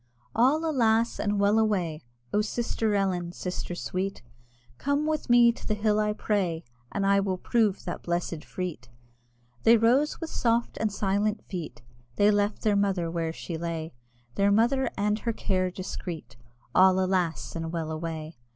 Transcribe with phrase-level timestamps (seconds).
[0.35, 1.19] All, alas!
[1.19, 2.01] and well away!
[2.33, 4.23] "Oh, sister Ellen, sister sweet,
[4.79, 8.89] Come with me to the hill I pray, And I will prove that blessed freet!"
[9.61, 11.83] They rose with soft and silent feet,
[12.15, 13.93] They left their mother where she lay,
[14.33, 16.35] Their mother and her care discreet,
[16.73, 17.55] (All, alas!
[17.55, 18.39] and well away!)